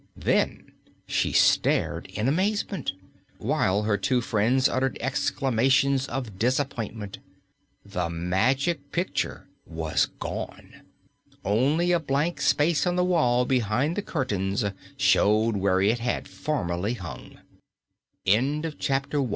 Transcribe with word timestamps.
Then 0.17 0.71
she 1.05 1.31
stared 1.31 2.07
in 2.07 2.27
amazement, 2.27 2.91
while 3.37 3.83
her 3.83 3.97
two 3.99 4.19
friends 4.19 4.67
uttered 4.67 4.97
exclamations 4.99 6.07
of 6.07 6.39
disappointment. 6.39 7.19
The 7.85 8.09
Magic 8.09 8.91
Picture 8.91 9.47
was 9.63 10.07
gone. 10.07 10.81
Only 11.45 11.91
a 11.91 11.99
blank 11.99 12.41
space 12.41 12.87
on 12.87 12.95
the 12.95 13.03
wall 13.05 13.45
behind 13.45 13.95
the 13.95 14.01
curtains 14.01 14.65
showed 14.97 15.55
where 15.57 15.79
it 15.79 15.99
had 15.99 16.27
formerly 16.27 16.95
hung. 16.95 17.37
CHAPTER 18.25 18.71
2 18.71 18.71
THE 18.71 18.71
TROUBLES 18.71 19.03
OF 19.03 19.09
GLI 19.09 19.29